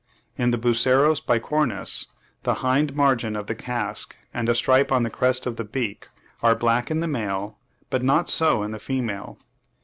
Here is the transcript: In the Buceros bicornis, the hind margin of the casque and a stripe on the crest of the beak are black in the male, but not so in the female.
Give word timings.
In 0.35 0.49
the 0.49 0.57
Buceros 0.57 1.21
bicornis, 1.21 2.07
the 2.41 2.55
hind 2.65 2.95
margin 2.95 3.35
of 3.35 3.45
the 3.45 3.53
casque 3.53 4.15
and 4.33 4.49
a 4.49 4.55
stripe 4.55 4.91
on 4.91 5.03
the 5.03 5.11
crest 5.11 5.45
of 5.45 5.57
the 5.57 5.63
beak 5.63 6.09
are 6.41 6.55
black 6.55 6.89
in 6.89 7.01
the 7.01 7.07
male, 7.07 7.59
but 7.91 8.01
not 8.01 8.27
so 8.27 8.63
in 8.63 8.71
the 8.71 8.79
female. 8.79 9.37